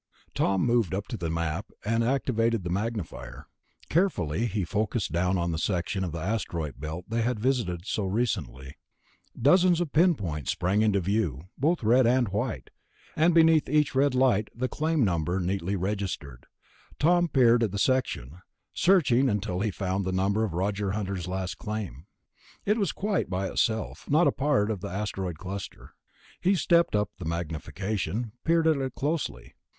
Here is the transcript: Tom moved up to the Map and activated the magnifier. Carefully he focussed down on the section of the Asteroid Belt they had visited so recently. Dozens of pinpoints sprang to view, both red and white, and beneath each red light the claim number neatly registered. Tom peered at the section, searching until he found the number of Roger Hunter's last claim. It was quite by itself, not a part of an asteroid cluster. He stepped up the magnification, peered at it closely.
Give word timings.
Tom 0.33 0.65
moved 0.65 0.95
up 0.95 1.07
to 1.09 1.15
the 1.15 1.29
Map 1.29 1.67
and 1.85 2.03
activated 2.03 2.63
the 2.63 2.71
magnifier. 2.71 3.45
Carefully 3.87 4.47
he 4.47 4.63
focussed 4.65 5.11
down 5.11 5.37
on 5.37 5.51
the 5.51 5.59
section 5.59 6.03
of 6.03 6.11
the 6.11 6.17
Asteroid 6.17 6.79
Belt 6.81 7.05
they 7.07 7.21
had 7.21 7.39
visited 7.39 7.85
so 7.85 8.05
recently. 8.05 8.73
Dozens 9.39 9.79
of 9.79 9.91
pinpoints 9.93 10.51
sprang 10.53 10.91
to 10.93 10.99
view, 10.99 11.49
both 11.55 11.83
red 11.83 12.07
and 12.07 12.29
white, 12.29 12.71
and 13.15 13.35
beneath 13.35 13.69
each 13.69 13.93
red 13.93 14.15
light 14.15 14.49
the 14.55 14.67
claim 14.67 15.05
number 15.05 15.39
neatly 15.39 15.75
registered. 15.75 16.47
Tom 16.97 17.27
peered 17.27 17.61
at 17.61 17.71
the 17.71 17.77
section, 17.77 18.39
searching 18.73 19.29
until 19.29 19.59
he 19.59 19.69
found 19.69 20.03
the 20.03 20.11
number 20.11 20.43
of 20.43 20.53
Roger 20.53 20.93
Hunter's 20.93 21.27
last 21.27 21.59
claim. 21.59 22.07
It 22.65 22.79
was 22.79 22.91
quite 22.91 23.29
by 23.29 23.47
itself, 23.51 24.09
not 24.09 24.25
a 24.25 24.31
part 24.31 24.71
of 24.71 24.83
an 24.83 24.95
asteroid 24.95 25.37
cluster. 25.37 25.93
He 26.39 26.55
stepped 26.55 26.95
up 26.95 27.11
the 27.19 27.25
magnification, 27.25 28.31
peered 28.43 28.65
at 28.65 28.77
it 28.77 28.95
closely. 28.95 29.53